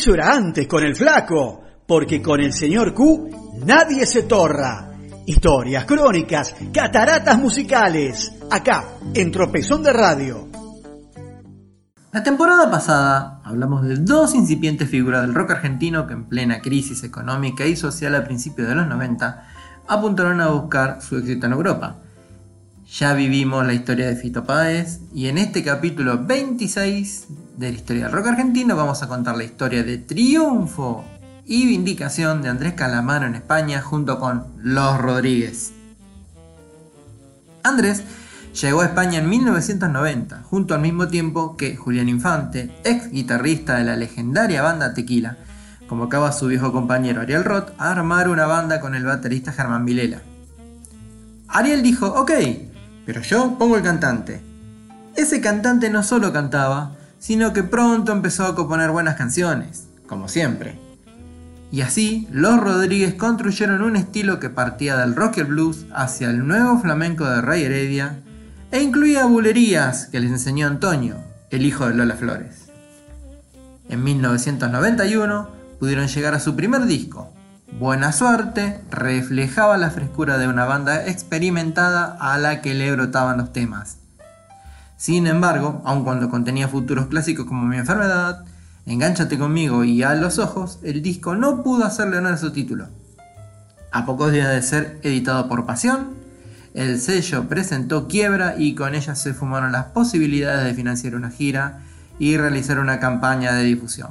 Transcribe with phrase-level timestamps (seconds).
[0.00, 4.92] Eso era antes con el flaco, porque con el señor Q nadie se torra.
[5.26, 10.48] Historias, crónicas, cataratas musicales, acá, en Tropezón de Radio.
[12.12, 17.04] La temporada pasada hablamos de dos incipientes figuras del rock argentino que en plena crisis
[17.04, 19.48] económica y social a principios de los 90
[19.86, 21.98] apuntaron a buscar su éxito en Europa.
[22.90, 27.28] Ya vivimos la historia de Fito Páez y en este capítulo 26
[27.60, 31.04] de la historia del rock argentino vamos a contar la historia de triunfo
[31.44, 35.72] y vindicación de Andrés Calamaro en España junto con Los Rodríguez.
[37.62, 38.02] Andrés
[38.58, 43.84] llegó a España en 1990, junto al mismo tiempo que Julián Infante, ex guitarrista de
[43.84, 45.36] la legendaria banda Tequila,
[45.86, 49.84] convocaba a su viejo compañero Ariel Roth a armar una banda con el baterista Germán
[49.84, 50.22] Vilela.
[51.46, 52.32] Ariel dijo, ok,
[53.04, 54.40] pero yo pongo el cantante.
[55.14, 60.76] Ese cantante no solo cantaba, sino que pronto empezó a componer buenas canciones, como siempre.
[61.70, 66.28] Y así, los Rodríguez construyeron un estilo que partía del rock y el blues hacia
[66.30, 68.22] el nuevo flamenco de Rey Heredia
[68.72, 71.16] e incluía bulerías que les enseñó Antonio,
[71.50, 72.70] el hijo de Lola Flores.
[73.88, 75.48] En 1991
[75.78, 77.32] pudieron llegar a su primer disco.
[77.78, 83.52] Buena suerte reflejaba la frescura de una banda experimentada a la que le brotaban los
[83.52, 83.99] temas.
[85.00, 88.44] Sin embargo, aun cuando contenía futuros clásicos como Mi enfermedad,
[88.84, 92.88] Engánchate conmigo y a los ojos, el disco no pudo hacerle honor a su título.
[93.92, 96.08] A pocos días de ser editado por Pasión,
[96.74, 101.78] el sello presentó quiebra y con ella se fumaron las posibilidades de financiar una gira
[102.18, 104.10] y realizar una campaña de difusión.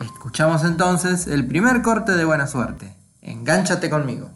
[0.00, 2.94] Escuchamos entonces el primer corte de Buena Suerte.
[3.20, 4.30] Engánchate conmigo.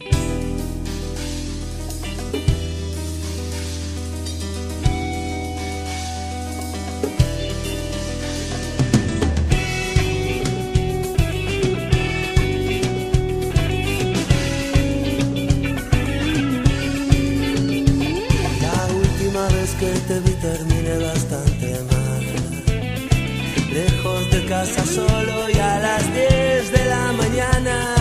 [24.96, 27.94] Solo y a las 10 de la mañana.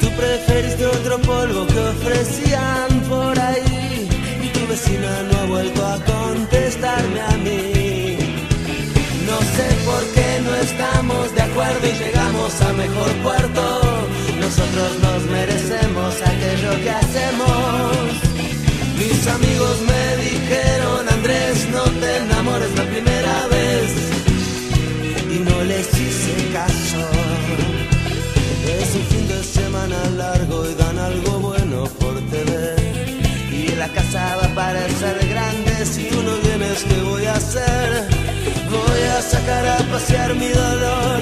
[0.00, 4.08] Tú preferiste otro polvo que ofrecían por ahí
[4.42, 8.16] y tu vecina no ha vuelto a contestarme a mí.
[9.30, 13.62] No sé por qué no estamos de acuerdo y llegamos a mejor puerto.
[14.40, 17.96] Nosotros nos merecemos aquello que hacemos.
[18.98, 20.55] Mis amigos me dijeron,
[39.22, 41.20] Sacar a pasear mi dolor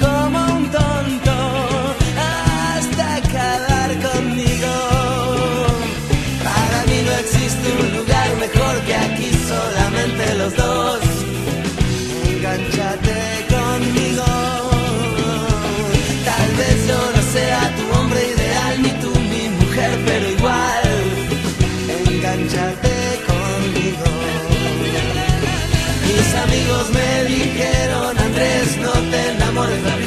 [0.00, 1.34] como un tonto
[2.18, 4.74] hasta acabar conmigo.
[6.42, 11.07] Para mí no existe un lugar mejor que aquí, solamente los dos.
[29.58, 29.97] what is that?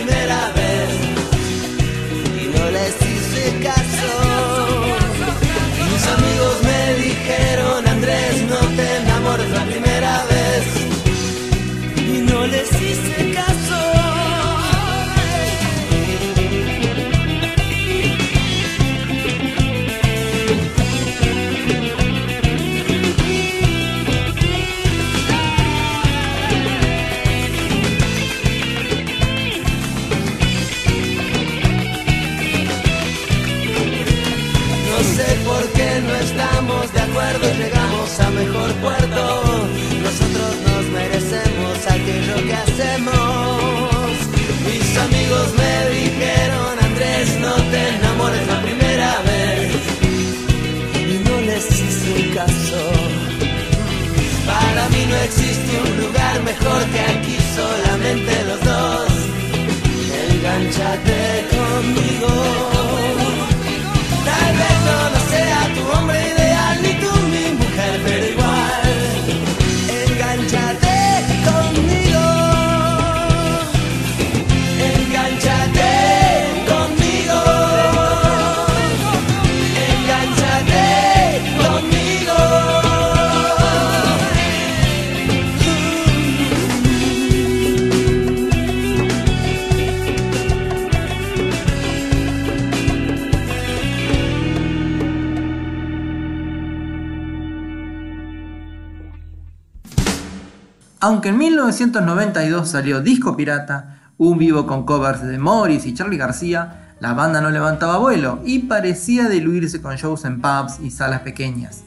[101.03, 106.93] Aunque en 1992 salió Disco Pirata, un vivo con covers de Morris y Charlie García,
[106.99, 111.81] la banda no levantaba vuelo y parecía diluirse con shows en pubs y salas pequeñas.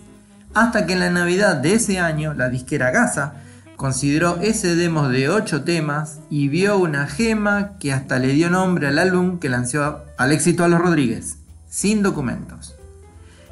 [0.52, 3.34] Hasta que en la Navidad de ese año, la disquera Gaza
[3.76, 8.88] consideró ese demo de 8 temas y vio una gema que hasta le dio nombre
[8.88, 11.38] al álbum que lanzó al éxito a los Rodríguez,
[11.68, 12.74] sin documentos.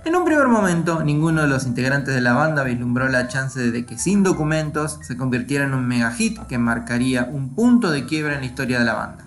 [0.05, 3.87] En un primer momento, ninguno de los integrantes de la banda vislumbró la chance de
[3.87, 8.35] que sin documentos se convirtiera en un mega hit que marcaría un punto de quiebra
[8.35, 9.25] en la historia de la banda.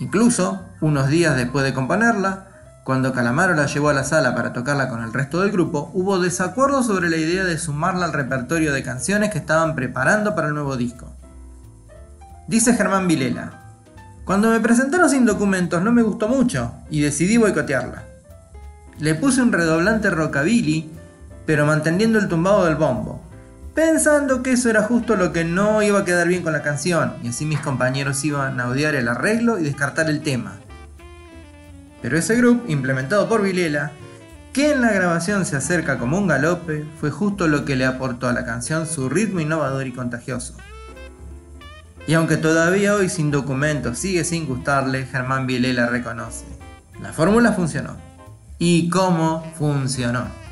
[0.00, 2.48] Incluso, unos días después de componerla,
[2.82, 6.18] cuando Calamaro la llevó a la sala para tocarla con el resto del grupo, hubo
[6.18, 10.54] desacuerdo sobre la idea de sumarla al repertorio de canciones que estaban preparando para el
[10.54, 11.12] nuevo disco.
[12.48, 13.52] Dice Germán Vilela,
[14.24, 18.07] cuando me presentaron sin documentos no me gustó mucho y decidí boicotearla.
[19.00, 20.90] Le puse un redoblante rockabilly,
[21.46, 23.22] pero manteniendo el tumbado del bombo,
[23.72, 27.14] pensando que eso era justo lo que no iba a quedar bien con la canción,
[27.22, 30.56] y así mis compañeros iban a odiar el arreglo y descartar el tema.
[32.02, 33.92] Pero ese grupo, implementado por Vilela,
[34.52, 38.26] que en la grabación se acerca como un galope, fue justo lo que le aportó
[38.26, 40.54] a la canción su ritmo innovador y contagioso.
[42.08, 46.46] Y aunque todavía hoy sin documentos sigue sin gustarle, Germán Vilela reconoce.
[47.00, 48.07] La fórmula funcionó
[48.58, 50.47] y cómo funcionó.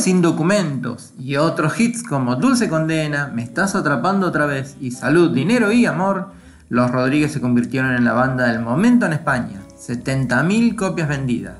[0.00, 5.32] Sin documentos y otros hits como Dulce Condena, Me estás atrapando otra vez y Salud,
[5.32, 6.32] Dinero y Amor,
[6.68, 11.56] los Rodríguez se convirtieron en la banda del momento en España, 70.000 copias vendidas.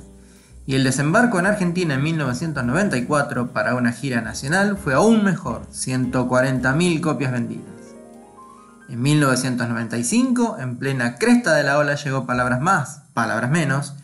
[0.67, 7.01] Y el desembarco en Argentina en 1994 para una gira nacional fue aún mejor, 140.000
[7.01, 7.95] copias vendidas.
[8.89, 13.95] En 1995, en plena cresta de la ola, llegó Palabras Más, Palabras Menos,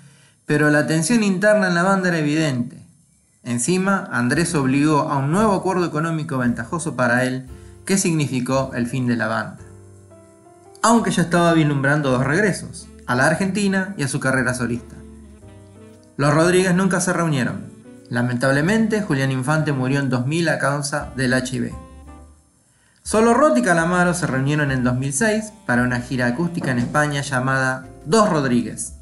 [0.44, 2.85] pero la tensión interna en la banda era evidente.
[3.46, 7.46] Encima, Andrés obligó a un nuevo acuerdo económico ventajoso para él,
[7.84, 9.58] que significó el fin de la banda.
[10.82, 14.96] Aunque ya estaba vislumbrando dos regresos, a la Argentina y a su carrera solista.
[16.16, 17.66] Los Rodríguez nunca se reunieron.
[18.10, 21.72] Lamentablemente, Julián Infante murió en 2000 a causa del HIV.
[23.04, 27.86] Solo Rot y Calamaro se reunieron en 2006 para una gira acústica en España llamada
[28.06, 28.95] Dos Rodríguez.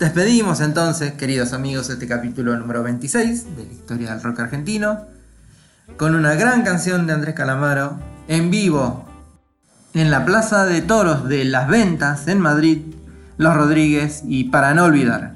[0.00, 5.04] Despedimos entonces, queridos amigos, este capítulo número 26 de la historia del rock argentino,
[5.98, 9.06] con una gran canción de Andrés Calamaro en vivo
[9.92, 12.78] en la Plaza de Toros de Las Ventas en Madrid,
[13.36, 15.34] Los Rodríguez y para no olvidar.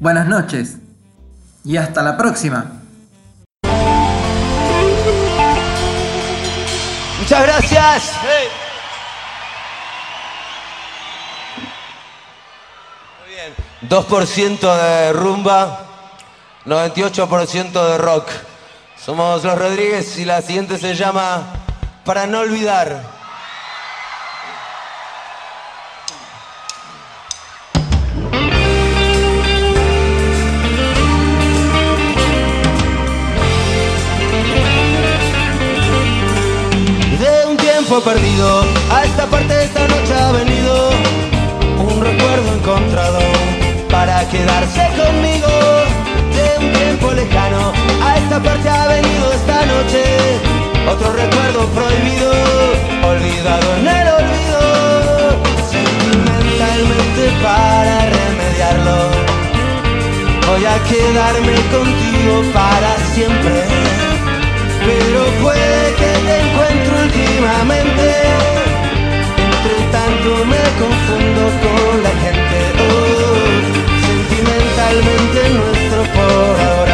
[0.00, 0.76] Buenas noches
[1.64, 2.72] y hasta la próxima.
[7.22, 8.63] Muchas gracias.
[13.88, 15.80] 2% de rumba,
[16.66, 18.28] 98% de rock.
[18.96, 21.42] Somos los Rodríguez y la siguiente se llama
[22.04, 23.14] Para no olvidar.
[38.02, 39.53] perdido, a esta parte
[44.34, 45.52] quedarse conmigo
[46.36, 47.72] de un tiempo lejano.
[48.02, 50.02] A esta parte ha venido esta noche
[50.92, 52.30] otro recuerdo prohibido,
[53.12, 54.60] olvidado en el olvido,
[55.74, 58.96] sentimentalmente para remediarlo.
[60.48, 63.84] Voy a quedarme contigo para siempre
[64.86, 68.06] pero puede que te encuentre últimamente.
[69.46, 72.43] Entre tanto me confundo con la gente,
[74.94, 76.93] sentimentalmente nuestro por ahora,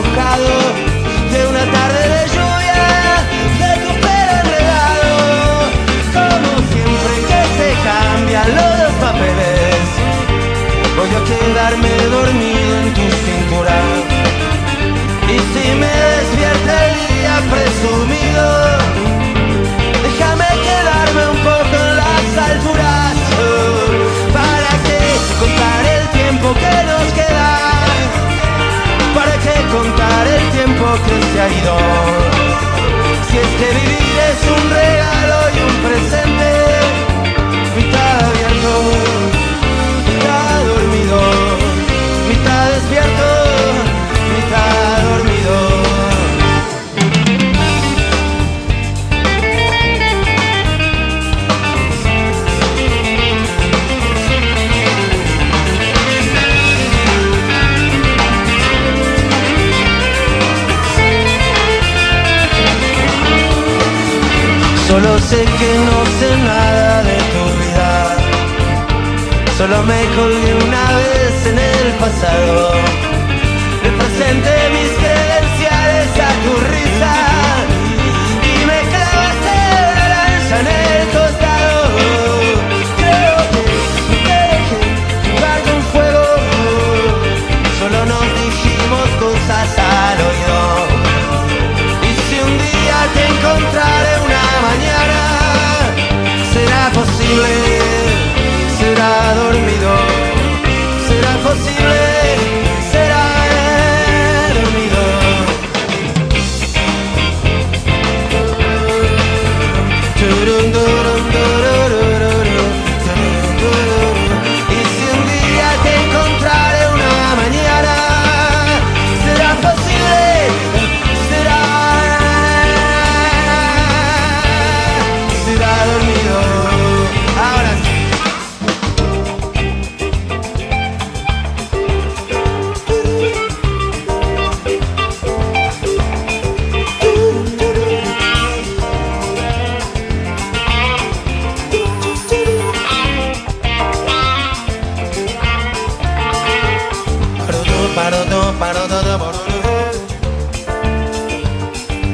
[0.00, 2.86] de una tarde de lluvia,
[3.58, 5.16] de tu pelo enredado.
[6.14, 9.82] Como siempre que se cambian los papeles,
[10.96, 13.76] voy a quedarme dormido en tu cintura.
[15.26, 18.57] Y si me despierta el día presumido,
[30.78, 31.76] tiempo que se ha ido?
[33.30, 34.97] Si es que vivir es un regalo
[65.58, 68.16] que no sé nada de tu vida.
[69.56, 73.17] Solo me colgué una vez en el pasado.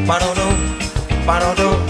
[0.06, 0.48] ba do do
[1.26, 1.83] ba do do